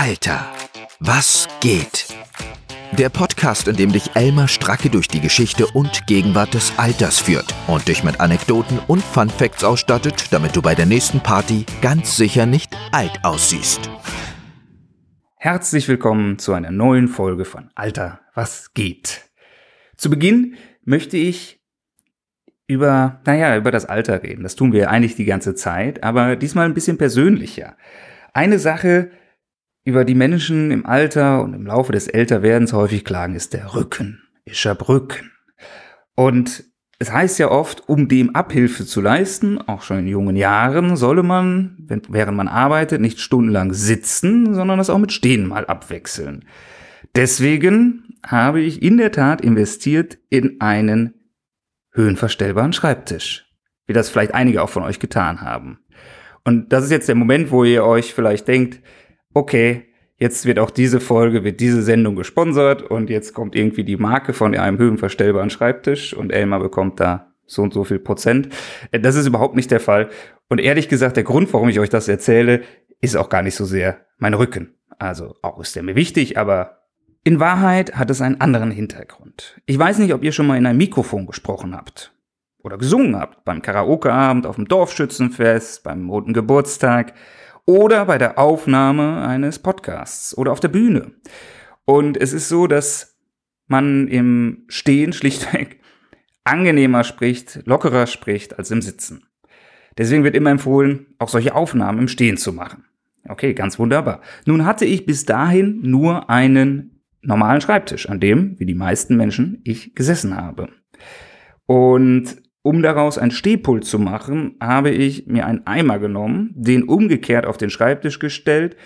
[0.00, 0.46] Alter,
[1.00, 2.06] was geht?
[2.92, 7.52] Der Podcast, in dem dich Elmar Stracke durch die Geschichte und Gegenwart des Alters führt
[7.66, 12.16] und dich mit Anekdoten und Fun Facts ausstattet, damit du bei der nächsten Party ganz
[12.16, 13.90] sicher nicht alt aussiehst.
[15.34, 19.28] Herzlich willkommen zu einer neuen Folge von Alter, was geht?
[19.96, 20.54] Zu Beginn
[20.84, 21.60] möchte ich
[22.68, 24.44] über, naja, über das Alter reden.
[24.44, 27.76] Das tun wir eigentlich die ganze Zeit, aber diesmal ein bisschen persönlicher.
[28.32, 29.10] Eine Sache,
[29.88, 34.22] über die Menschen im Alter und im Laufe des Älterwerdens häufig klagen, ist der Rücken.
[34.44, 35.30] Ich hab Rücken.
[36.14, 36.64] Und
[36.98, 41.22] es heißt ja oft, um dem Abhilfe zu leisten, auch schon in jungen Jahren, solle
[41.22, 41.78] man,
[42.08, 46.44] während man arbeitet, nicht stundenlang sitzen, sondern das auch mit Stehen mal abwechseln.
[47.16, 51.14] Deswegen habe ich in der Tat investiert in einen
[51.92, 53.46] höhenverstellbaren Schreibtisch,
[53.86, 55.78] wie das vielleicht einige auch von euch getan haben.
[56.44, 58.80] Und das ist jetzt der Moment, wo ihr euch vielleicht denkt,
[59.38, 63.96] okay, jetzt wird auch diese Folge, wird diese Sendung gesponsert und jetzt kommt irgendwie die
[63.96, 68.48] Marke von einem höhenverstellbaren Schreibtisch und Elmar bekommt da so und so viel Prozent.
[68.90, 70.10] Äh, das ist überhaupt nicht der Fall.
[70.48, 72.62] Und ehrlich gesagt, der Grund, warum ich euch das erzähle,
[73.00, 74.74] ist auch gar nicht so sehr mein Rücken.
[74.98, 76.78] Also auch ist der mir wichtig, aber
[77.22, 79.60] in Wahrheit hat es einen anderen Hintergrund.
[79.66, 82.12] Ich weiß nicht, ob ihr schon mal in ein Mikrofon gesprochen habt
[82.62, 87.14] oder gesungen habt, beim Karaokeabend, auf dem Dorfschützenfest, beim roten Geburtstag
[87.68, 91.12] oder bei der Aufnahme eines Podcasts oder auf der Bühne.
[91.84, 93.18] Und es ist so, dass
[93.66, 95.78] man im Stehen schlichtweg
[96.44, 99.26] angenehmer spricht, lockerer spricht als im Sitzen.
[99.98, 102.86] Deswegen wird immer empfohlen, auch solche Aufnahmen im Stehen zu machen.
[103.28, 104.22] Okay, ganz wunderbar.
[104.46, 109.60] Nun hatte ich bis dahin nur einen normalen Schreibtisch, an dem, wie die meisten Menschen,
[109.64, 110.70] ich gesessen habe.
[111.66, 117.46] Und um daraus ein Stehpult zu machen, habe ich mir einen Eimer genommen, den umgekehrt
[117.46, 118.76] auf den Schreibtisch gestellt,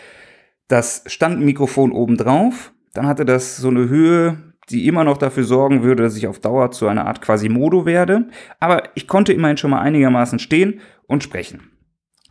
[0.68, 5.82] das Standmikrofon oben drauf, dann hatte das so eine Höhe, die immer noch dafür sorgen
[5.82, 8.28] würde, dass ich auf Dauer zu einer Art Quasimodo werde,
[8.60, 11.70] aber ich konnte immerhin schon mal einigermaßen stehen und sprechen.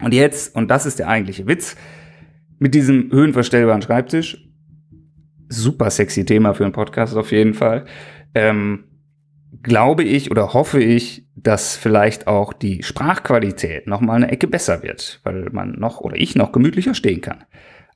[0.01, 1.75] Und jetzt, und das ist der eigentliche Witz,
[2.57, 4.47] mit diesem höhenverstellbaren Schreibtisch,
[5.49, 7.85] super sexy Thema für einen Podcast auf jeden Fall,
[8.33, 8.85] ähm,
[9.63, 14.83] glaube ich oder hoffe ich, dass vielleicht auch die Sprachqualität noch mal eine Ecke besser
[14.83, 17.43] wird, weil man noch oder ich noch gemütlicher stehen kann.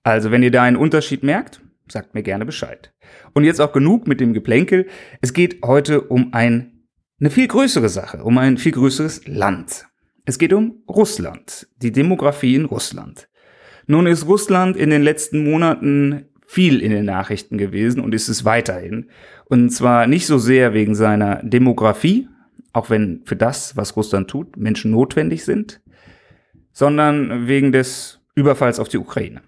[0.03, 2.93] Also wenn ihr da einen Unterschied merkt, sagt mir gerne Bescheid.
[3.33, 4.87] Und jetzt auch genug mit dem Geplänkel.
[5.21, 6.87] Es geht heute um ein,
[7.19, 9.85] eine viel größere Sache, um ein viel größeres Land.
[10.25, 13.29] Es geht um Russland, die Demografie in Russland.
[13.87, 18.45] Nun ist Russland in den letzten Monaten viel in den Nachrichten gewesen und ist es
[18.45, 19.09] weiterhin.
[19.45, 22.27] Und zwar nicht so sehr wegen seiner Demografie,
[22.73, 25.81] auch wenn für das, was Russland tut, Menschen notwendig sind,
[26.71, 29.41] sondern wegen des Überfalls auf die Ukraine.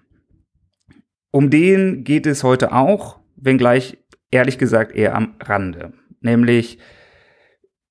[1.30, 3.98] Um den geht es heute auch, wenngleich
[4.30, 5.92] ehrlich gesagt eher am Rande.
[6.20, 6.78] Nämlich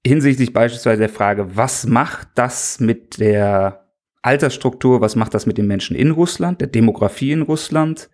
[0.05, 3.85] hinsichtlich beispielsweise der Frage, was macht das mit der
[4.21, 8.09] Altersstruktur, was macht das mit den Menschen in Russland, der Demografie in Russland?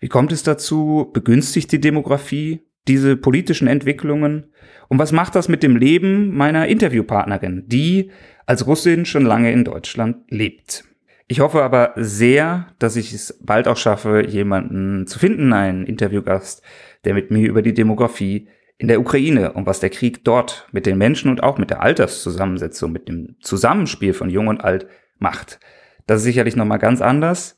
[0.00, 1.10] Wie kommt es dazu?
[1.12, 4.52] Begünstigt die Demografie diese politischen Entwicklungen?
[4.88, 8.10] Und was macht das mit dem Leben meiner Interviewpartnerin, die
[8.44, 10.84] als Russin schon lange in Deutschland lebt?
[11.28, 16.62] Ich hoffe aber sehr, dass ich es bald auch schaffe, jemanden zu finden, einen Interviewgast,
[17.04, 20.86] der mit mir über die Demografie in der Ukraine und was der Krieg dort mit
[20.86, 24.86] den Menschen und auch mit der Alterszusammensetzung, mit dem Zusammenspiel von Jung und Alt
[25.18, 25.58] macht.
[26.06, 27.55] Das ist sicherlich nochmal ganz anders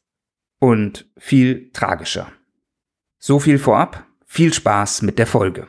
[0.59, 2.33] und viel tragischer.
[3.19, 4.07] So viel vorab.
[4.31, 5.69] Viel Spaß mit der Folge.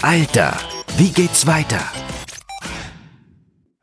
[0.00, 0.56] Alter,
[0.96, 1.80] wie geht's weiter?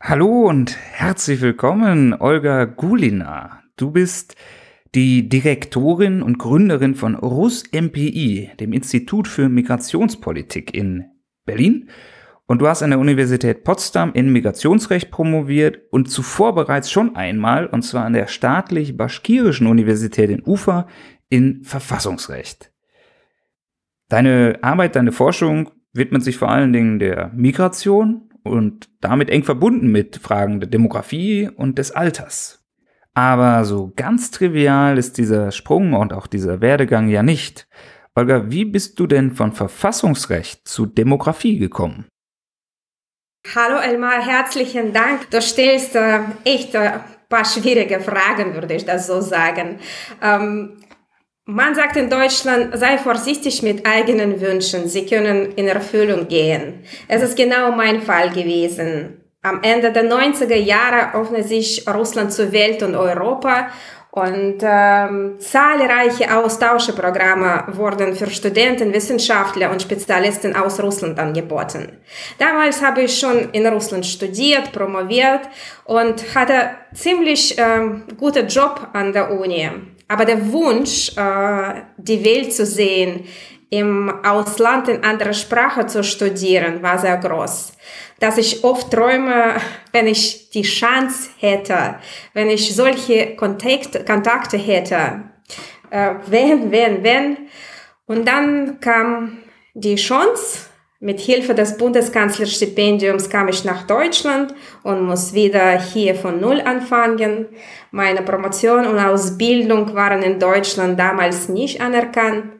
[0.00, 3.62] Hallo und herzlich willkommen, Olga Gulina.
[3.76, 4.36] Du bist
[4.94, 11.04] die Direktorin und Gründerin von RUS MPI, dem Institut für Migrationspolitik in
[11.44, 11.90] Berlin
[12.46, 17.66] und du hast an der Universität Potsdam in Migrationsrecht promoviert und zuvor bereits schon einmal,
[17.66, 20.86] und zwar an der staatlich-baschkirischen Universität in Ufa,
[21.30, 22.70] in Verfassungsrecht.
[24.08, 29.90] Deine Arbeit, deine Forschung widmet sich vor allen Dingen der Migration und damit eng verbunden
[29.90, 32.64] mit Fragen der Demografie und des Alters.
[33.14, 37.68] Aber so ganz trivial ist dieser Sprung und auch dieser Werdegang ja nicht.
[38.14, 42.06] Olga, wie bist du denn von Verfassungsrecht zu Demografie gekommen?
[43.52, 45.30] Hallo Elmar, herzlichen Dank.
[45.30, 46.98] Du stellst äh, echt ein äh,
[47.28, 49.78] paar schwierige Fragen, würde ich das so sagen.
[50.22, 50.78] Ähm,
[51.44, 56.84] man sagt in Deutschland, sei vorsichtig mit eigenen Wünschen, sie können in Erfüllung gehen.
[57.06, 59.23] Es ist genau mein Fall gewesen.
[59.44, 63.68] Am Ende der 90er Jahre öffnet sich Russland zur Welt und Europa
[64.10, 71.98] und ähm, zahlreiche Austauschprogramme wurden für Studenten, Wissenschaftler und Spezialisten aus Russland angeboten.
[72.38, 75.40] Damals habe ich schon in Russland studiert, promoviert
[75.84, 79.68] und hatte ziemlich ähm, guten Job an der Uni.
[80.06, 83.24] Aber der Wunsch, äh, die Welt zu sehen,
[83.68, 87.72] im Ausland in anderer Sprache zu studieren, war sehr groß.
[88.24, 89.56] Dass ich oft träume,
[89.92, 91.96] wenn ich die Chance hätte,
[92.32, 95.24] wenn ich solche Kontakt, Kontakte hätte.
[95.90, 97.36] Äh, wenn, wenn, wenn.
[98.06, 99.40] Und dann kam
[99.74, 100.70] die Chance.
[101.00, 104.54] Mit Hilfe des Bundeskanzlerstipendiums kam ich nach Deutschland
[104.84, 107.48] und muss wieder hier von Null anfangen.
[107.90, 112.53] Meine Promotion und Ausbildung waren in Deutschland damals nicht anerkannt.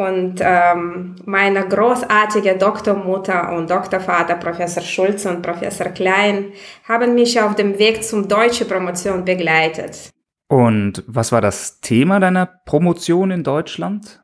[0.00, 6.52] Und ähm, meine großartige Doktormutter und Doktorvater, Professor Schulze und Professor Klein,
[6.88, 10.08] haben mich auf dem Weg zum deutschen Promotion begleitet.
[10.48, 14.22] Und was war das Thema deiner Promotion in Deutschland?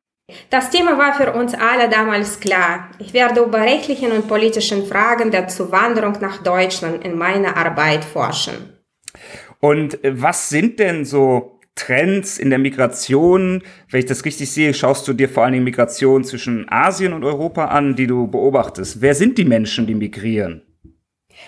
[0.48, 2.88] Das Thema war für uns alle damals klar.
[2.98, 8.78] Ich werde über rechtlichen und politischen Fragen der Zuwanderung nach Deutschland in meiner Arbeit forschen.
[9.60, 13.62] Und was sind denn so Trends in der Migration.
[13.90, 17.22] Wenn ich das richtig sehe, schaust du dir vor allen Dingen Migration zwischen Asien und
[17.22, 19.00] Europa an, die du beobachtest.
[19.00, 20.62] Wer sind die Menschen, die migrieren?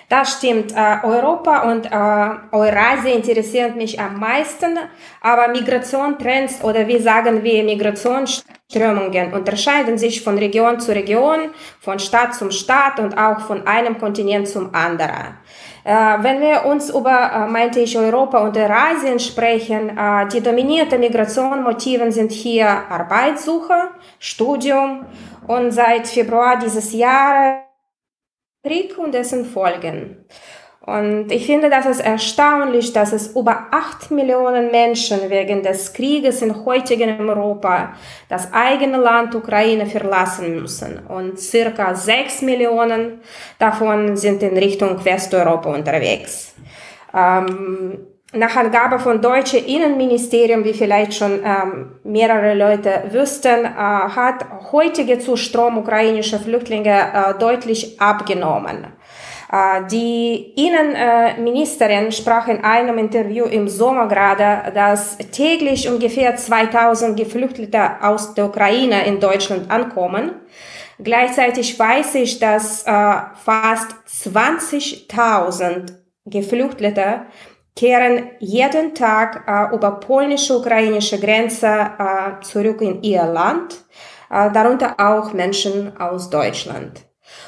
[0.09, 0.73] Das stimmt.
[0.73, 4.79] Äh, Europa und äh, Eurasien interessieren mich am meisten,
[5.21, 11.51] aber Migrationstrends oder wie sagen wir Migrationsströmungen unterscheiden sich von Region zu Region,
[11.81, 15.37] von Stadt zum Staat und auch von einem Kontinent zum anderen.
[15.85, 19.91] Äh, wenn wir uns über, meinte ich, Europa und Eurasien sprechen,
[20.33, 25.05] die dominierten Migrationsmotiven sind hier Arbeitssuche, Studium
[25.47, 27.68] und seit Februar dieses Jahres
[28.69, 30.25] Krieg und dessen Folgen.
[30.81, 36.41] Und ich finde, das ist erstaunlich, dass es über acht Millionen Menschen wegen des Krieges
[36.41, 37.94] in heutigen Europa
[38.29, 41.00] das eigene Land Ukraine verlassen müssen.
[41.06, 43.20] Und circa sechs Millionen
[43.59, 46.55] davon sind in Richtung Westeuropa unterwegs.
[47.14, 47.99] Ähm,
[48.33, 55.19] nach Angabe von deutschen Innenministerium, wie vielleicht schon ähm, mehrere Leute wüssten, äh, hat heutige
[55.19, 58.87] Zustrom ukrainischer Flüchtlinge äh, deutlich abgenommen.
[59.51, 68.03] Äh, die Innenministerin sprach in einem Interview im Sommer gerade, dass täglich ungefähr 2000 Geflüchtete
[68.03, 70.33] aus der Ukraine in Deutschland ankommen.
[70.99, 75.93] Gleichzeitig weiß ich, dass äh, fast 20.000
[76.27, 77.23] Geflüchtete
[77.79, 83.77] kehren jeden Tag äh, über polnische-ukrainische Grenze äh, zurück in ihr Land,
[84.31, 87.05] äh, darunter auch Menschen aus Deutschland.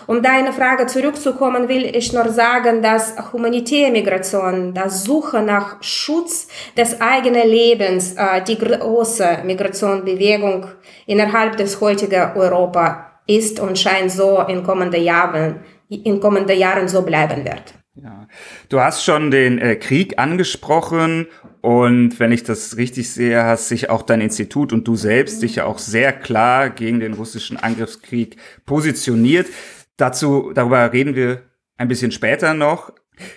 [0.06, 6.46] Um deine Frage zurückzukommen, will ich nur sagen, dass humanitäre Migration, das Suche nach Schutz
[6.76, 10.66] des eigenen Lebens, äh, die große Migrationbewegung
[11.06, 17.02] innerhalb des heutigen Europa ist und scheint so in kommenden Jahren, in kommenden Jahren so
[17.02, 17.79] bleiben wird.
[18.02, 18.28] Ja.
[18.68, 21.26] Du hast schon den äh, Krieg angesprochen
[21.60, 25.56] und wenn ich das richtig sehe, hast sich auch dein Institut und du selbst dich
[25.56, 29.48] ja auch sehr klar gegen den russischen Angriffskrieg positioniert.
[29.98, 31.42] Dazu, darüber reden wir
[31.76, 32.92] ein bisschen später noch.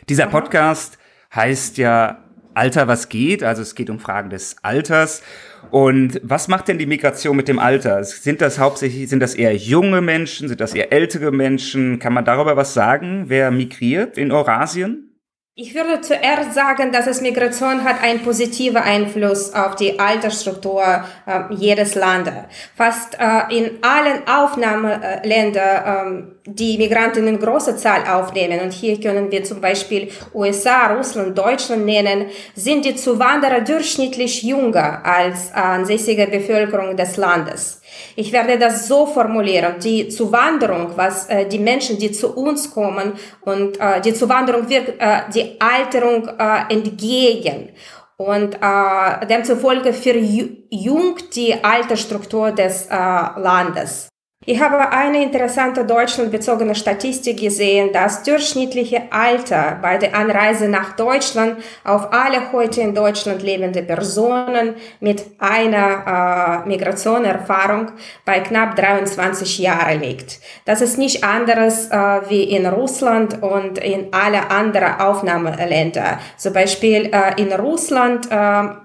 [0.07, 0.98] Dieser Podcast
[1.33, 2.24] heißt ja
[2.55, 3.44] Alter, was geht?
[3.44, 5.24] Also es geht um Fragen des Alters.
[5.72, 8.03] Und was macht denn die Migration mit dem Alter?
[8.03, 10.48] Sind das hauptsächlich, sind das eher junge Menschen?
[10.48, 12.00] Sind das eher ältere Menschen?
[12.00, 13.25] Kann man darüber was sagen?
[13.27, 15.12] Wer migriert in Eurasien?
[15.55, 21.53] Ich würde zuerst sagen, dass es Migration hat einen positiven Einfluss auf die Altersstruktur äh,
[21.53, 22.33] jedes Landes.
[22.75, 29.29] Fast äh, in allen Aufnahmeländern, äh, die Migranten in großer Zahl aufnehmen, und hier können
[29.29, 36.98] wir zum Beispiel USA, Russland, Deutschland nennen, sind die Zuwanderer durchschnittlich jünger als ansässige Bevölkerung
[36.98, 37.83] des Landes.
[38.15, 39.75] Ich werde das so formulieren.
[39.83, 45.01] Die Zuwanderung, was äh, die Menschen, die zu uns kommen und äh, die Zuwanderung wirkt
[45.01, 47.69] äh, die Alterung äh, entgegen.
[48.17, 54.12] Und äh, demzufolge verjüngt die Altersstruktur des äh, Landes.
[54.45, 61.63] Ich habe eine interessante deutschlandbezogene Statistik gesehen, das durchschnittliche Alter bei der Anreise nach Deutschland
[61.85, 67.91] auf alle heute in Deutschland lebende Personen mit einer äh, Migrationerfahrung
[68.25, 70.41] bei knapp 23 Jahren liegt.
[70.65, 71.97] Das ist nicht anderes äh,
[72.27, 76.19] wie in Russland und in alle anderen Aufnahmeländer.
[76.35, 78.83] Zum Beispiel äh, in Russland äh,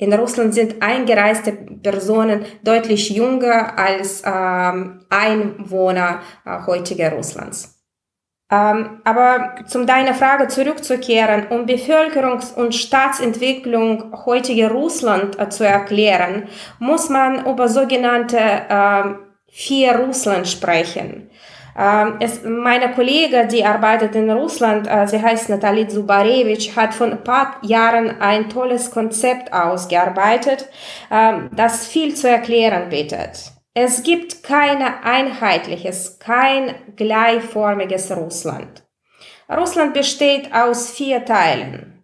[0.00, 7.80] in Russland sind eingereiste Personen deutlich jünger als ähm, Einwohner äh, heutiger Russlands.
[8.50, 16.48] Ähm, aber zum deiner Frage zurückzukehren, um Bevölkerungs- und Staatsentwicklung heutiger Russland äh, zu erklären,
[16.78, 19.04] muss man über sogenannte äh,
[19.52, 21.29] vier Russland sprechen.
[21.80, 27.06] Ähm, es, meine Kollegin, die arbeitet in Russland, äh, sie heißt Natalie Zubarewitsch, hat vor
[27.06, 30.68] ein paar Jahren ein tolles Konzept ausgearbeitet,
[31.08, 33.52] äh, das viel zu erklären bietet.
[33.72, 38.84] Es gibt kein einheitliches, kein gleichformiges Russland.
[39.50, 41.99] Russland besteht aus vier Teilen.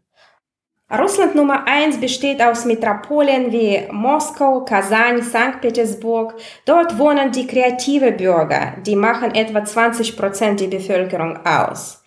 [0.89, 5.61] Russland Nummer eins besteht aus Metropolen wie Moskau, Kasan, St.
[5.61, 6.35] Petersburg.
[6.65, 12.05] Dort wohnen die kreative Bürger, die machen etwa 20 Prozent die Bevölkerung aus.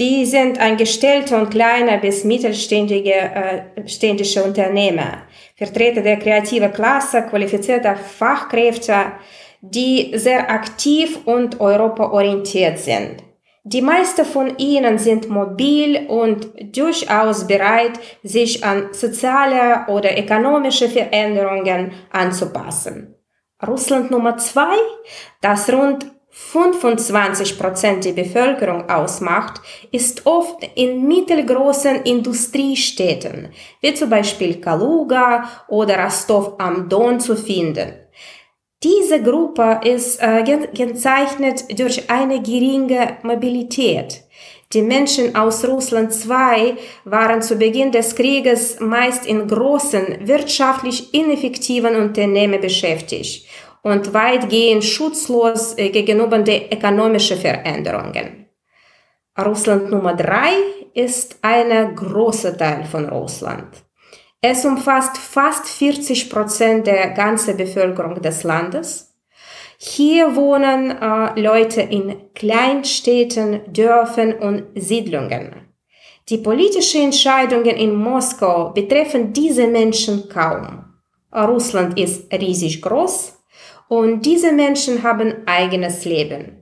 [0.00, 5.22] Die sind angestellte und kleine bis mittelständige äh, Unternehmer.
[5.54, 9.12] Vertreter der kreativen Klasse, qualifizierte Fachkräfte,
[9.60, 13.25] die sehr aktiv und europaorientiert sind.
[13.68, 21.90] Die meisten von ihnen sind mobil und durchaus bereit, sich an soziale oder ökonomische Veränderungen
[22.12, 23.16] anzupassen.
[23.66, 24.76] Russland Nummer zwei,
[25.40, 33.48] das rund 25 Prozent der Bevölkerung ausmacht, ist oft in mittelgroßen Industriestädten,
[33.80, 38.05] wie zum Beispiel Kaluga oder Rostov am Don zu finden.
[38.82, 44.22] Diese Gruppe ist äh, gekennzeichnet durch eine geringe Mobilität.
[44.72, 51.96] Die Menschen aus Russland II waren zu Beginn des Krieges meist in großen, wirtschaftlich ineffektiven
[51.96, 53.48] Unternehmen beschäftigt
[53.82, 58.46] und weitgehend schutzlos äh, gegenüber den ökonomischen Veränderungen.
[59.38, 60.52] Russland Nummer drei
[60.92, 63.85] ist ein großer Teil von Russland.
[64.40, 69.14] Es umfasst fast 40 Prozent der ganzen Bevölkerung des Landes.
[69.78, 75.66] Hier wohnen äh, Leute in Kleinstädten, Dörfern und Siedlungen.
[76.28, 80.84] Die politischen Entscheidungen in Moskau betreffen diese Menschen kaum.
[81.32, 83.36] Russland ist riesig groß,
[83.88, 86.55] und diese Menschen haben eigenes Leben.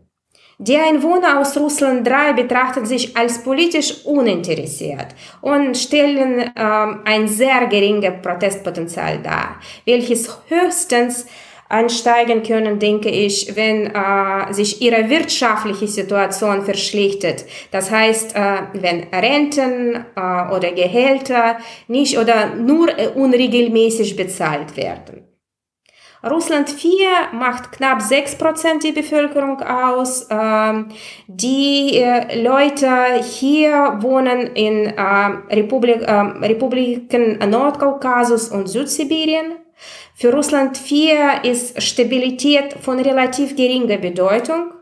[0.67, 5.09] Die Einwohner aus Russland III betrachten sich als politisch uninteressiert
[5.43, 11.27] und stellen ähm, ein sehr geringes Protestpotenzial dar, welches höchstens
[11.69, 17.45] ansteigen können, denke ich, wenn äh, sich ihre wirtschaftliche Situation verschlechtert.
[17.71, 25.24] Das heißt, äh, wenn Renten äh, oder Gehälter nicht oder nur unregelmäßig bezahlt werden.
[26.31, 30.27] Russland 4 macht knapp 6% die Bevölkerung aus.
[30.31, 30.89] Ähm,
[31.27, 32.89] die äh, Leute
[33.23, 39.57] hier wohnen in äh, Republik, äh, Republiken Nordkaukasus und Südsibirien.
[40.15, 44.73] Für Russland 4 ist Stabilität von relativ geringer Bedeutung.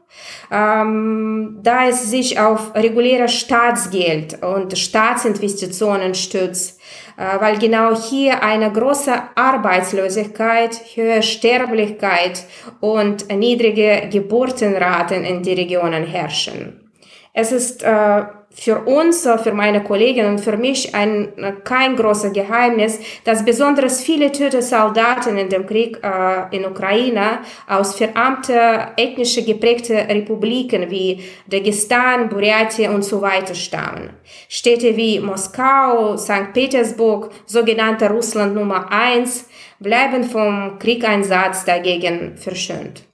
[0.50, 6.78] Ähm, da es sich auf reguläre Staatsgeld und Staatsinvestitionen stützt,
[7.16, 12.44] weil genau hier eine große Arbeitslosigkeit, höhere Sterblichkeit
[12.80, 16.90] und niedrige Geburtenraten in den Regionen herrschen.
[17.34, 18.22] Es ist äh,
[18.54, 23.44] für uns, äh, für meine Kolleginnen und für mich ein, äh, kein großes Geheimnis, dass
[23.44, 30.90] besonders viele töte Soldaten in dem Krieg äh, in Ukraine aus verarmte, ethnisch geprägte Republiken
[30.90, 34.10] wie Dagestan, Buryatia und so weiter stammen.
[34.48, 36.52] Städte wie Moskau, St.
[36.52, 43.11] Petersburg, sogenannte Russland Nummer eins, bleiben vom Kriegeinsatz dagegen verschönt.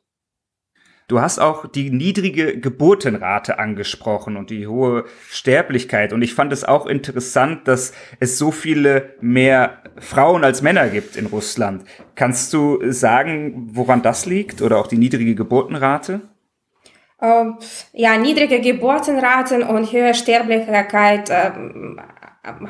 [1.09, 6.13] Du hast auch die niedrige Geburtenrate angesprochen und die hohe Sterblichkeit.
[6.13, 11.17] Und ich fand es auch interessant, dass es so viele mehr Frauen als Männer gibt
[11.17, 11.85] in Russland.
[12.15, 16.21] Kannst du sagen, woran das liegt oder auch die niedrige Geburtenrate?
[17.23, 17.57] Ähm,
[17.95, 21.99] ja, niedrige Geburtenraten und höhere Sterblichkeit ähm,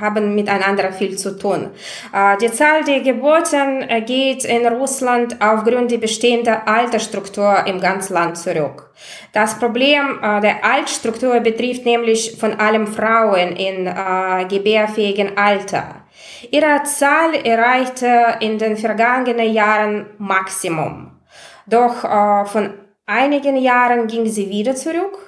[0.01, 1.71] haben miteinander viel zu tun.
[2.13, 8.15] Äh, die Zahl der Geburten äh, geht in Russland aufgrund der bestehenden Altersstruktur im ganzen
[8.15, 8.91] Land zurück.
[9.33, 13.89] Das Problem äh, der Altstruktur betrifft nämlich von allem Frauen in
[14.49, 16.05] gebärfähigen Alter.
[16.51, 21.13] Ihre Zahl erreichte in den vergangenen Jahren Maximum.
[21.67, 22.01] Doch
[22.47, 22.75] von
[23.07, 25.28] einigen Jahren ging sie wieder zurück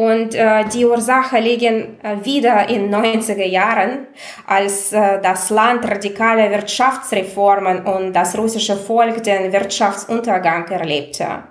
[0.00, 4.06] und äh, die Ursache liegen äh, wieder in 90er Jahren,
[4.46, 11.49] als äh, das Land radikale Wirtschaftsreformen und das russische Volk den Wirtschaftsuntergang erlebte.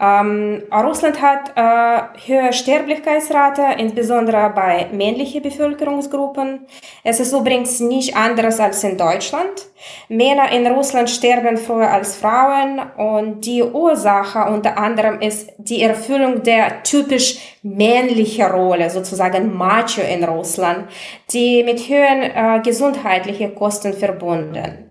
[0.00, 6.66] Ähm, Russland hat äh, höhere Sterblichkeitsrate, insbesondere bei männlichen Bevölkerungsgruppen.
[7.02, 9.66] Es ist übrigens nicht anders als in Deutschland.
[10.08, 16.42] Männer in Russland sterben früher als Frauen und die Ursache unter anderem ist die Erfüllung
[16.42, 20.88] der typisch männlichen Rolle, sozusagen Macho in Russland,
[21.32, 24.88] die mit höheren äh, gesundheitlichen Kosten verbunden.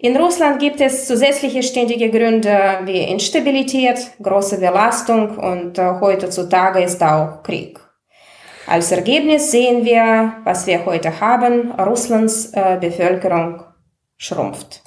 [0.00, 7.02] In Russland gibt es zusätzliche ständige Gründe wie Instabilität, große Belastung und äh, heutzutage ist
[7.02, 7.78] auch Krieg.
[8.66, 13.62] Als Ergebnis sehen wir, was wir heute haben, Russlands äh, Bevölkerung
[14.16, 14.82] schrumpft.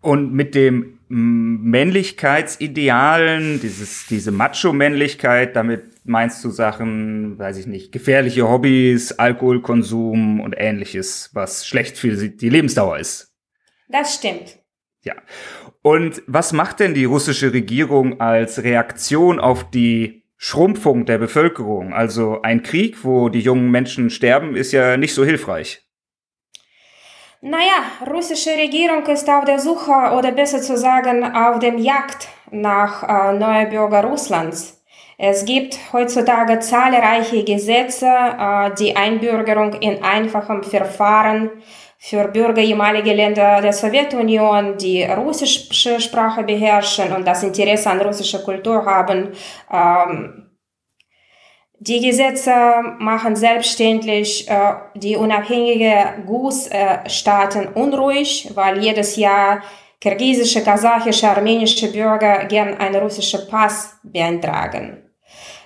[0.00, 8.48] Und mit dem Männlichkeitsidealen, dieses, diese Macho-Männlichkeit, damit meinst du Sachen, weiß ich nicht, gefährliche
[8.48, 13.31] Hobbys, Alkoholkonsum und ähnliches, was schlecht für die Lebensdauer ist.
[13.92, 14.58] Das stimmt.
[15.04, 15.14] Ja.
[15.82, 21.92] Und was macht denn die russische Regierung als Reaktion auf die Schrumpfung der Bevölkerung?
[21.92, 25.82] Also ein Krieg, wo die jungen Menschen sterben, ist ja nicht so hilfreich.
[27.40, 33.02] Naja, russische Regierung ist auf der Suche oder besser zu sagen auf dem Jagd nach
[33.02, 34.81] äh, neuen Bürger Russlands.
[35.18, 41.50] Es gibt heutzutage zahlreiche Gesetze, äh, die Einbürgerung in einfachem Verfahren
[41.98, 48.40] für Bürger ehemaliger Länder der Sowjetunion, die russische Sprache beherrschen und das Interesse an russischer
[48.40, 49.28] Kultur haben.
[49.72, 50.48] Ähm,
[51.78, 52.52] die Gesetze
[52.98, 59.62] machen selbstständig äh, die unabhängige GUS-Staaten unruhig, weil jedes Jahr
[60.02, 64.98] kirgisische, kasachische, armenische Bürger gern einen russischen Pass beantragen.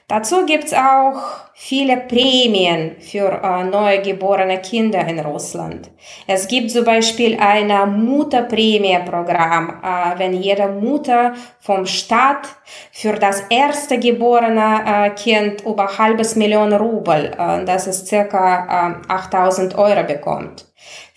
[0.09, 1.21] Dazu gibt's auch
[1.55, 5.91] viele Prämien für äh, neugeborene Kinder in Russland.
[6.29, 12.47] Es gibt zum Beispiel ein Mutterprämieprogramm, äh, wenn jede Mutter vom Staat
[12.93, 17.33] für das erste geborene äh, Kind über halbes Million Rubel,
[17.67, 20.66] das ist circa äh, 8000 Euro bekommt.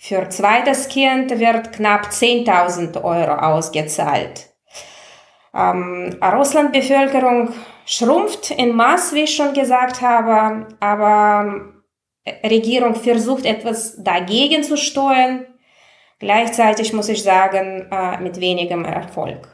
[0.02, 4.48] Für zweites Kind wird knapp 10.000 Euro ausgezahlt.
[5.54, 7.52] Ähm, Russland Bevölkerung
[7.84, 11.74] schrumpft in Maß, wie ich schon gesagt habe, aber
[12.24, 15.44] äh, Regierung versucht etwas dagegen zu steuern.
[16.18, 19.48] Gleichzeitig muss ich sagen, äh, mit wenigem Erfolg.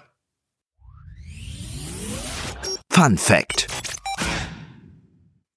[2.88, 3.66] Fun Fact.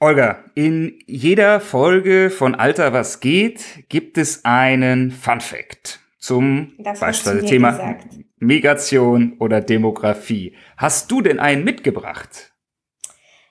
[0.01, 7.45] Olga, in jeder Folge von Alter was geht gibt es einen Fun Fact zum beispielsweise
[7.45, 8.05] Thema gesagt.
[8.37, 10.55] Migration oder Demografie.
[10.77, 12.53] Hast du denn einen mitgebracht?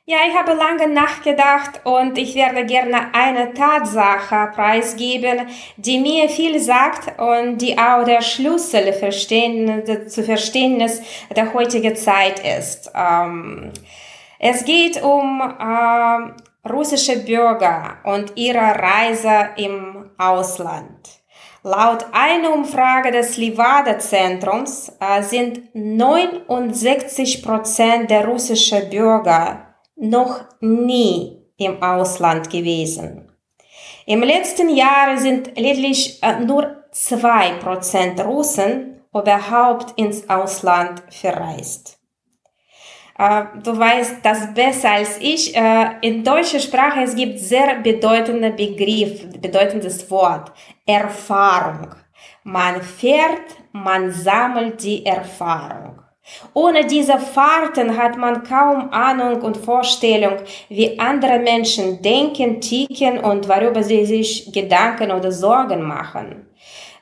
[0.06, 6.58] Ja, ich habe lange nachgedacht und ich werde gerne eine Tatsache preisgeben, die mir viel
[6.60, 8.94] sagt und die auch der Schlüssel
[10.06, 11.02] zu Verständnis
[11.36, 12.90] der heutigen Zeit ist.
[12.94, 13.70] Ähm,
[14.38, 21.18] es geht um äh, russische Bürger und ihre Reise im Ausland.
[21.64, 31.82] Laut einer Umfrage des Livada-Zentrums äh, sind 69 Prozent der russischen Bürger noch nie im
[31.82, 33.32] Ausland gewesen.
[34.06, 41.97] Im letzten Jahr sind lediglich äh, nur zwei Prozent Russen überhaupt ins Ausland verreist.
[43.18, 45.52] Du weißt das besser als ich.
[45.56, 50.52] Äh, in deutscher Sprache es gibt sehr bedeutende Begriff, bedeutendes Wort,
[50.86, 51.96] Erfahrung.
[52.44, 56.00] Man fährt, man sammelt die Erfahrung.
[56.54, 60.36] Ohne diese Fahrten hat man kaum Ahnung und Vorstellung,
[60.68, 66.47] wie andere Menschen denken, ticken und worüber sie sich Gedanken oder Sorgen machen.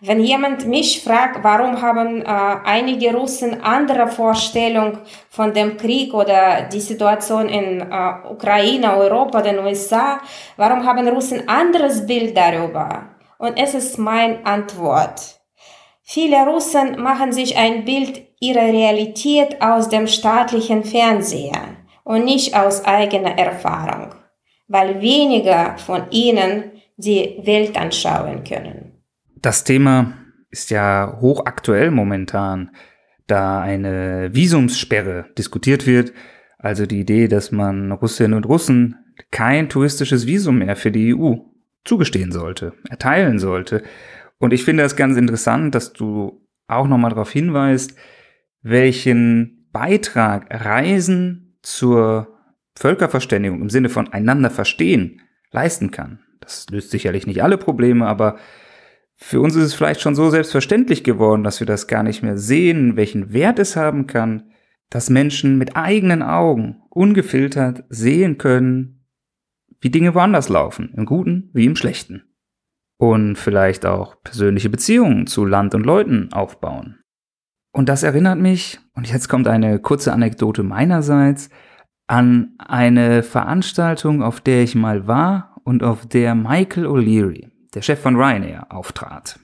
[0.00, 4.98] Wenn jemand mich fragt, warum haben äh, einige Russen andere Vorstellungen
[5.30, 10.20] von dem Krieg oder die Situation in äh, Ukraine, Europa, den USA,
[10.58, 13.16] warum haben Russen anderes Bild darüber?
[13.38, 15.40] Und es ist meine Antwort.
[16.02, 22.84] Viele Russen machen sich ein Bild ihrer Realität aus dem staatlichen Fernseher und nicht aus
[22.84, 24.14] eigener Erfahrung,
[24.68, 28.95] weil weniger von ihnen die Welt anschauen können.
[29.36, 30.14] Das Thema
[30.50, 32.70] ist ja hochaktuell momentan,
[33.26, 36.12] da eine Visumssperre diskutiert wird,
[36.58, 38.96] also die Idee, dass man Russinnen und Russen
[39.30, 41.34] kein touristisches Visum mehr für die EU
[41.84, 43.82] zugestehen sollte, erteilen sollte.
[44.38, 47.96] Und ich finde es ganz interessant, dass du auch nochmal darauf hinweist,
[48.62, 52.38] welchen Beitrag Reisen zur
[52.74, 56.20] Völkerverständigung im Sinne von einander verstehen leisten kann.
[56.40, 58.38] Das löst sicherlich nicht alle Probleme, aber
[59.16, 62.36] für uns ist es vielleicht schon so selbstverständlich geworden, dass wir das gar nicht mehr
[62.36, 64.50] sehen, welchen Wert es haben kann,
[64.90, 69.06] dass Menschen mit eigenen Augen ungefiltert sehen können,
[69.80, 72.22] wie Dinge woanders laufen, im Guten wie im Schlechten.
[72.98, 76.98] Und vielleicht auch persönliche Beziehungen zu Land und Leuten aufbauen.
[77.72, 81.50] Und das erinnert mich, und jetzt kommt eine kurze Anekdote meinerseits,
[82.06, 88.00] an eine Veranstaltung, auf der ich mal war und auf der Michael O'Leary, der Chef
[88.00, 89.38] von Ryanair, auftrat.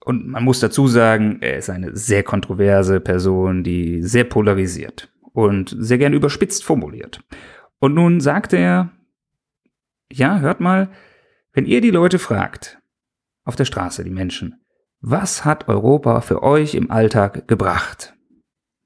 [0.00, 5.76] Und man muss dazu sagen, er ist eine sehr kontroverse Person, die sehr polarisiert und
[5.78, 7.20] sehr gern überspitzt formuliert.
[7.78, 8.90] Und nun sagte er,
[10.10, 10.88] ja, hört mal,
[11.52, 12.78] wenn ihr die Leute fragt,
[13.44, 14.62] auf der Straße, die Menschen,
[15.02, 18.14] was hat Europa für euch im Alltag gebracht?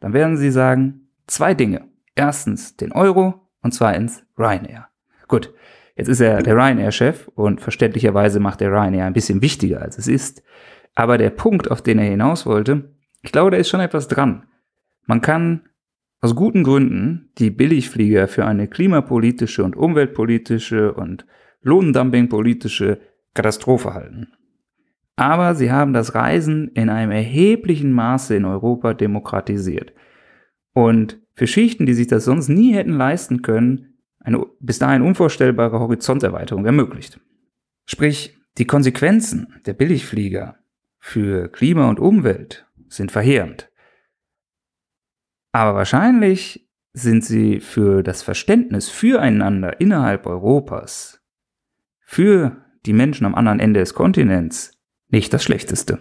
[0.00, 1.88] Dann werden sie sagen, zwei Dinge.
[2.16, 4.88] Erstens den Euro und zweitens Ryanair.
[5.28, 5.54] Gut,
[6.00, 10.08] jetzt ist er der Ryanair-Chef und verständlicherweise macht der Ryanair ein bisschen wichtiger, als es
[10.08, 10.42] ist.
[10.94, 14.44] Aber der Punkt, auf den er hinaus wollte, ich glaube, da ist schon etwas dran.
[15.04, 15.68] Man kann
[16.22, 21.26] aus guten Gründen die Billigflieger für eine klimapolitische und umweltpolitische und
[21.60, 22.98] lohndumpingpolitische
[23.34, 24.28] Katastrophe halten.
[25.16, 29.92] Aber sie haben das Reisen in einem erheblichen Maße in Europa demokratisiert.
[30.72, 33.89] Und für Schichten, die sich das sonst nie hätten leisten können,
[34.20, 37.20] eine bis dahin unvorstellbare Horizonterweiterung ermöglicht.
[37.87, 40.56] Sprich, die Konsequenzen der Billigflieger
[40.98, 43.70] für Klima und Umwelt sind verheerend.
[45.52, 51.20] Aber wahrscheinlich sind sie für das Verständnis füreinander innerhalb Europas,
[52.04, 54.72] für die Menschen am anderen Ende des Kontinents,
[55.09, 55.98] nicht das Schlechteste.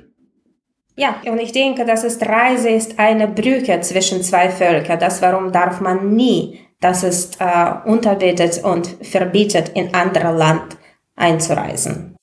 [0.96, 5.00] Ja, und ich denke, dass es Reise ist eine Brücke zwischen zwei Völkern.
[5.00, 10.78] Das warum darf man nie, das ist äh, unterbietet und verbietet, in andere Land
[11.16, 12.16] einzureisen.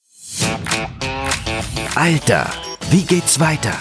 [1.95, 2.47] Alter,
[2.91, 3.75] wie geht's weiter?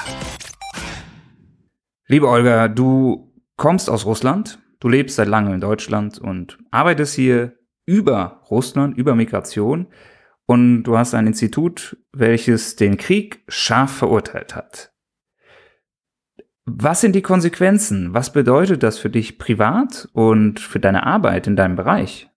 [2.07, 7.53] Liebe Olga, du kommst aus Russland, du lebst seit langem in Deutschland und arbeitest hier
[7.85, 9.87] über Russland, über Migration
[10.45, 14.94] und du hast ein Institut, welches den Krieg scharf verurteilt hat.
[16.65, 18.13] Was sind die Konsequenzen?
[18.13, 22.27] Was bedeutet das für dich privat und für deine Arbeit in deinem Bereich?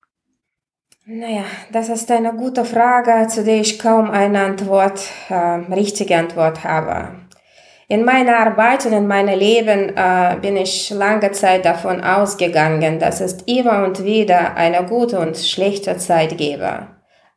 [1.07, 5.35] Naja, das ist eine gute Frage, zu der ich kaum eine Antwort, äh,
[5.73, 7.09] richtige Antwort habe.
[7.89, 13.23] In meiner Arbeit und in meinem Leben äh, bin ich lange Zeit davon ausgegangen, dass
[13.23, 16.89] es immer und wieder eine gute und schlechte Zeit gäbe.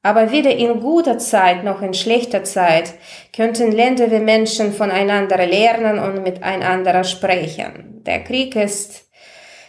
[0.04, 2.96] Aber weder in guter Zeit noch in schlechter Zeit
[3.36, 8.02] könnten Länder wie Menschen voneinander lernen und miteinander sprechen.
[8.04, 9.10] Der Krieg ist,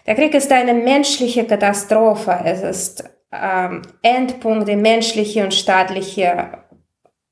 [0.07, 2.41] der Krieg ist eine menschliche Katastrophe.
[2.45, 6.31] Es ist ähm, Endpunkt der menschlichen und staatlichen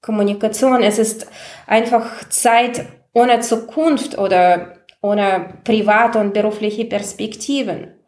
[0.02, 0.82] Kommunikation.
[0.82, 1.26] Es ist
[1.66, 2.84] einfach Zeit
[3.14, 7.99] ohne Zukunft oder ohne private und berufliche Perspektiven.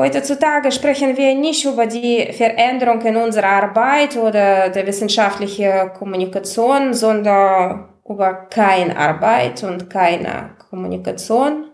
[0.00, 7.90] Heutzutage sprechen wir nicht über die Veränderung in unserer Arbeit oder der wissenschaftlichen Kommunikation, sondern
[8.08, 11.66] über keine Arbeit und keine Kommunikation.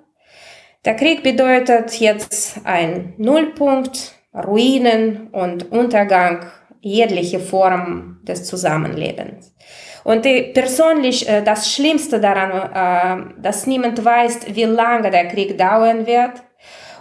[0.84, 6.46] Der Krieg bedeutet jetzt ein Nullpunkt, Ruinen und Untergang
[6.80, 9.54] jeglicher Form des Zusammenlebens.
[10.02, 16.08] Und persönlich äh, das Schlimmste daran, äh, dass niemand weiß, wie lange der Krieg dauern
[16.08, 16.42] wird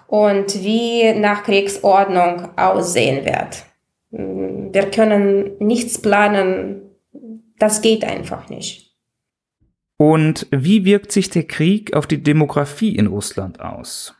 [0.07, 3.65] und wie nach Kriegsordnung aussehen wird.
[4.11, 6.81] Wir können nichts planen,
[7.57, 8.95] das geht einfach nicht.
[9.97, 14.13] Und wie wirkt sich der Krieg auf die Demografie in Russland aus?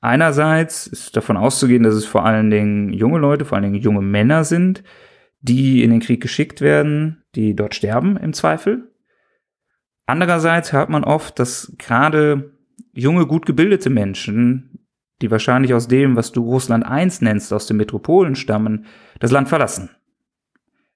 [0.00, 4.00] Einerseits ist davon auszugehen, dass es vor allen Dingen junge Leute, vor allen Dingen junge
[4.00, 4.84] Männer sind,
[5.40, 8.92] die in den Krieg geschickt werden, die dort sterben im Zweifel.
[10.06, 12.52] Andererseits hört man oft, dass gerade
[12.92, 14.87] junge, gut gebildete Menschen,
[15.22, 18.86] die wahrscheinlich aus dem, was du Russland I nennst, aus den Metropolen stammen,
[19.20, 19.90] das Land verlassen.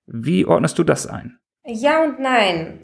[0.06, 1.38] Wie ordnest du das ein?
[1.64, 2.80] Ja und nein.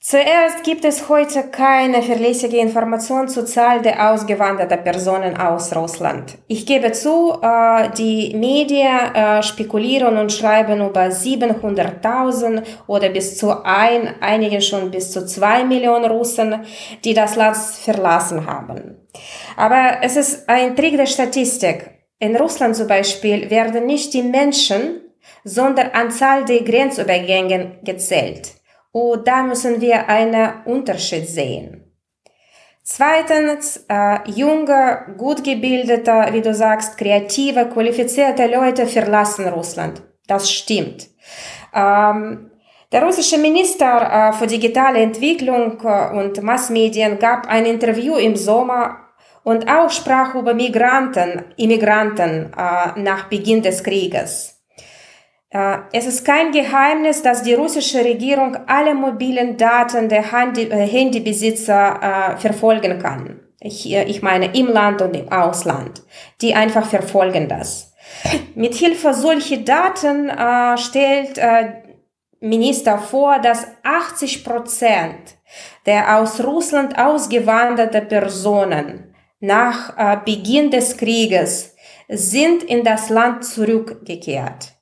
[0.00, 6.38] Zuerst gibt es heute keine verlässliche Information zur Zahl der ausgewanderten Personen aus Russland.
[6.46, 13.64] Ich gebe zu, äh, die Medien äh, spekulieren und schreiben über 700.000 oder bis zu
[13.64, 16.60] ein, einige schon bis zu zwei Millionen Russen,
[17.04, 19.07] die das Land verlassen haben.
[19.56, 21.90] Aber es ist ein Trick der Statistik.
[22.18, 25.00] In Russland zum Beispiel werden nicht die Menschen,
[25.44, 28.54] sondern Anzahl der Grenzübergänge gezählt.
[28.92, 31.84] Und da müssen wir einen Unterschied sehen.
[32.82, 40.02] Zweitens, äh, junge, gut gebildete, wie du sagst, kreative, qualifizierte Leute verlassen Russland.
[40.26, 41.08] Das stimmt.
[41.74, 42.50] Ähm,
[42.90, 49.07] der russische Minister äh, für digitale Entwicklung äh, und Massmedien gab ein Interview im Sommer
[49.48, 54.60] und auch sprach über Migranten, Immigranten äh, nach Beginn des Krieges.
[55.48, 60.86] Äh, es ist kein Geheimnis, dass die russische Regierung alle mobilen Daten der Handy, äh,
[60.86, 63.40] Handybesitzer äh, verfolgen kann.
[63.58, 66.02] Ich, äh, ich meine im Land und im Ausland.
[66.42, 67.94] Die einfach verfolgen das.
[68.54, 71.40] Mit Hilfe solcher Daten äh, stellt
[72.40, 75.38] Minister vor, dass 80 Prozent
[75.86, 79.07] der aus Russland ausgewanderte Personen
[79.40, 81.74] nach äh, Beginn des Krieges
[82.08, 84.72] sind in das Land zurückgekehrt.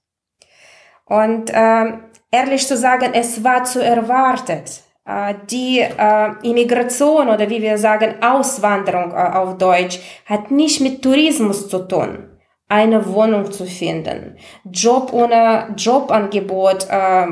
[1.05, 1.93] Und äh,
[2.31, 4.83] ehrlich zu sagen, es war zu erwartet.
[5.05, 11.03] Äh, die äh, Immigration oder wie wir sagen Auswanderung äh, auf Deutsch hat nicht mit
[11.03, 12.37] Tourismus zu tun
[12.69, 17.27] eine Wohnung zu finden, Job ohne Jobangebot, äh,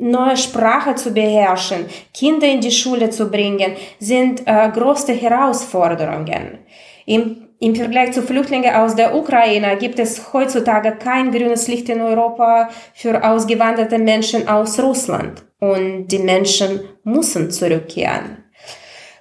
[0.00, 6.58] neue Sprache zu beherrschen, Kinder in die Schule zu bringen, sind äh, große Herausforderungen.
[7.06, 12.00] Im, Im Vergleich zu Flüchtlingen aus der Ukraine gibt es heutzutage kein grünes Licht in
[12.00, 15.44] Europa für ausgewanderte Menschen aus Russland.
[15.60, 18.42] Und die Menschen müssen zurückkehren.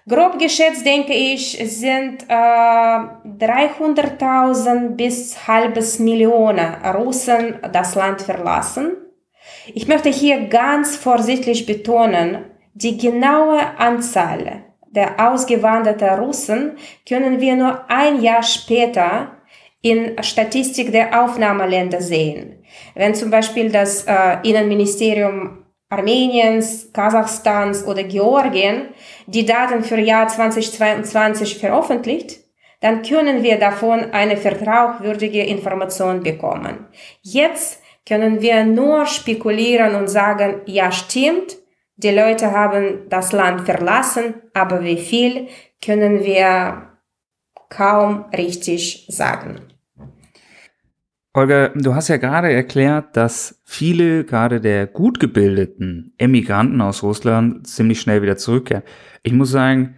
[0.07, 8.97] Grob geschätzt, denke ich, sind äh, 300.000 bis halbes Millionen Russen das Land verlassen.
[9.73, 17.89] Ich möchte hier ganz vorsichtig betonen, die genaue Anzahl der ausgewanderten Russen können wir nur
[17.89, 19.37] ein Jahr später
[19.81, 22.63] in Statistik der Aufnahmeländer sehen.
[22.93, 28.89] Wenn zum Beispiel das äh, Innenministerium Armeniens, Kasachstans oder Georgien
[29.27, 32.39] die Daten für Jahr 2022 veröffentlicht,
[32.79, 36.87] dann können wir davon eine vertrauenswürdige Information bekommen.
[37.21, 41.57] Jetzt können wir nur spekulieren und sagen, ja stimmt,
[41.97, 45.47] die Leute haben das Land verlassen, aber wie viel
[45.83, 46.97] können wir
[47.69, 49.61] kaum richtig sagen.
[51.33, 57.67] Olga, du hast ja gerade erklärt, dass viele gerade der gut gebildeten Emigranten aus Russland
[57.67, 58.83] ziemlich schnell wieder zurückkehren.
[59.23, 59.95] Ich muss sagen,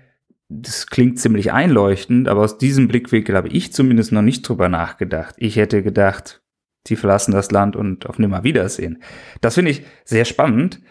[0.47, 5.33] das klingt ziemlich einleuchtend, aber aus diesem Blickwinkel habe ich zumindest noch nicht drüber nachgedacht.
[5.39, 6.42] Ich hätte gedacht,
[6.87, 9.01] sie verlassen das Land und auf Nimmerwiedersehen.
[9.41, 10.81] Das finde ich sehr spannend.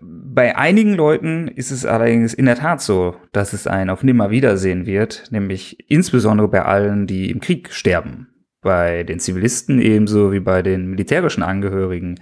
[0.00, 4.86] Bei einigen Leuten ist es allerdings in der Tat so, dass es ein auf Nimmerwiedersehen
[4.86, 8.28] wird, nämlich insbesondere bei allen, die im Krieg sterben
[8.60, 12.20] bei den Zivilisten ebenso wie bei den militärischen Angehörigen.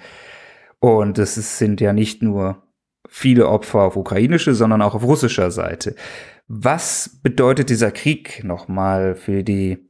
[0.80, 2.62] Und es sind ja nicht nur
[3.08, 5.94] viele Opfer auf ukrainischer, sondern auch auf russischer Seite.
[6.46, 9.87] Was bedeutet dieser Krieg nochmal für die,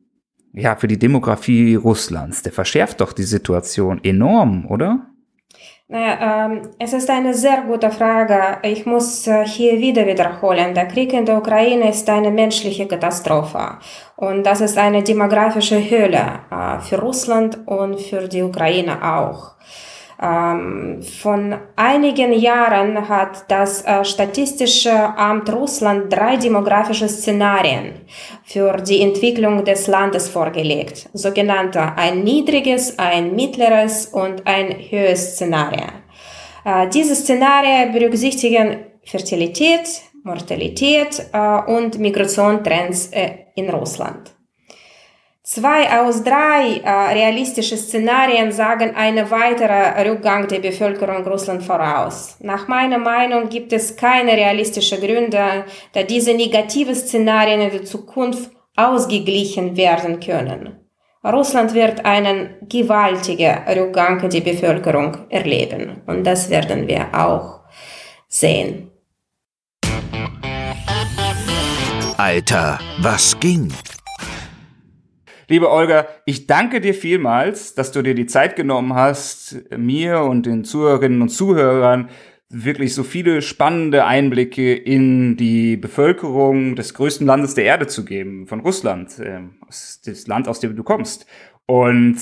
[0.53, 2.43] ja, für die Demografie Russlands?
[2.43, 5.07] Der verschärft doch die Situation enorm, oder?
[5.91, 8.59] Naja, ähm, es ist eine sehr gute Frage.
[8.63, 10.75] Ich muss äh, hier wieder wiederholen.
[10.75, 13.79] Der Krieg in der Ukraine ist eine menschliche Katastrophe.
[14.17, 19.55] Und das ist eine demografische Höhle äh, für Russland und für die Ukraine auch.
[20.21, 27.93] Ähm, von einigen Jahren hat das äh, Statistische Amt Russland drei demografische Szenarien
[28.43, 35.87] für die Entwicklung des Landes vorgelegt, sogenannte ein niedriges, ein mittleres und ein höheres Szenario.
[36.65, 43.13] Äh, diese Szenarien berücksichtigen Fertilität, Mortalität äh, und Migrationstrends
[43.55, 44.38] in Russland.
[45.51, 52.37] Zwei aus drei äh, realistische Szenarien sagen einen weiteren Rückgang der Bevölkerung Russland voraus.
[52.41, 58.51] Nach meiner Meinung gibt es keine realistischen Gründe, da diese negative Szenarien in der Zukunft
[58.77, 60.81] ausgeglichen werden können.
[61.25, 67.61] Russland wird einen gewaltigen Rückgang der Bevölkerung erleben und das werden wir auch
[68.29, 68.91] sehen.
[72.19, 73.73] Alter, was ging?
[75.51, 80.45] Liebe Olga, ich danke dir vielmals, dass du dir die Zeit genommen hast, mir und
[80.45, 82.11] den Zuhörerinnen und Zuhörern
[82.51, 88.47] wirklich so viele spannende Einblicke in die Bevölkerung des größten Landes der Erde zu geben,
[88.47, 91.25] von Russland, das Land, aus dem du kommst.
[91.65, 92.17] Und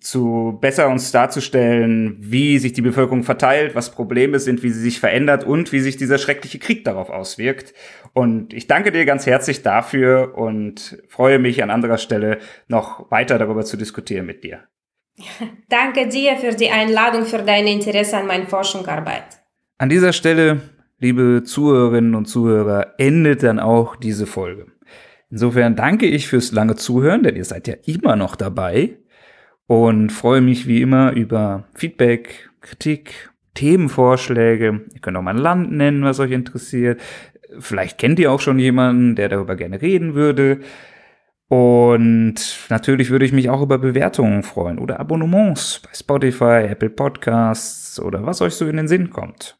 [0.00, 5.00] zu besser uns darzustellen, wie sich die Bevölkerung verteilt, was Probleme sind, wie sie sich
[5.00, 7.74] verändert und wie sich dieser schreckliche Krieg darauf auswirkt.
[8.12, 13.38] Und ich danke dir ganz herzlich dafür und freue mich an anderer Stelle noch weiter
[13.38, 14.64] darüber zu diskutieren mit dir.
[15.68, 19.42] Danke dir für die Einladung, für dein Interesse an meiner Forschungsarbeit.
[19.76, 20.60] An dieser Stelle,
[21.00, 24.66] liebe Zuhörerinnen und Zuhörer, endet dann auch diese Folge.
[25.30, 28.96] Insofern danke ich fürs lange Zuhören, denn ihr seid ja immer noch dabei
[29.68, 34.86] und freue mich wie immer über Feedback, Kritik, Themenvorschläge.
[34.92, 37.00] Ihr könnt auch mal ein Land nennen, was euch interessiert.
[37.60, 40.60] Vielleicht kennt ihr auch schon jemanden, der darüber gerne reden würde.
[41.48, 42.36] Und
[42.70, 48.24] natürlich würde ich mich auch über Bewertungen freuen oder Abonnements bei Spotify, Apple Podcasts oder
[48.24, 49.58] was euch so in den Sinn kommt.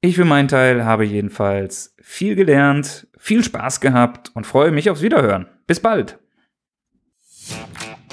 [0.00, 5.02] Ich für meinen Teil habe jedenfalls viel gelernt, viel Spaß gehabt und freue mich aufs
[5.02, 5.48] Wiederhören.
[5.66, 6.18] Bis bald.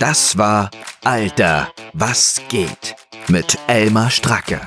[0.02, 0.72] Das war
[1.04, 2.96] Alter, was geht
[3.28, 4.60] mit Elmar Stracke.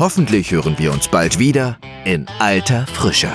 [0.00, 3.30] Hoffentlich hören wir uns bald wieder in alter Frische.